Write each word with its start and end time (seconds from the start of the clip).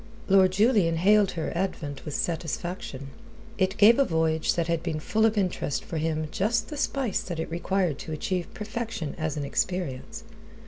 Lord 0.27 0.51
Julian 0.53 0.95
hailed 0.95 1.33
her 1.33 1.51
advent 1.55 2.05
with 2.05 2.15
satisfaction. 2.15 3.11
It 3.59 3.77
gave 3.77 3.99
a 3.99 4.03
voyage 4.03 4.55
that 4.55 4.65
had 4.65 4.81
been 4.81 4.99
full 4.99 5.27
of 5.27 5.37
interest 5.37 5.83
for 5.85 5.99
him 5.99 6.27
just 6.31 6.69
the 6.69 6.77
spice 6.77 7.21
that 7.21 7.39
it 7.39 7.51
required 7.51 7.99
to 7.99 8.11
achieve 8.11 8.51
perfection 8.55 9.13
as 9.19 9.37
an 9.37 9.45
experience. 9.45 10.23